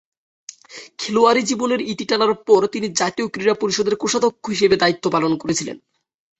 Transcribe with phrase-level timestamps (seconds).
[0.97, 5.77] খেলোয়াড়ি জীবনের ইতি টানার পর, তিনি জাতীয় ক্রীড়া পরিষদের কোষাধ্যক্ষ হিসেবে দায়িত্ব পালন করেছিলেন।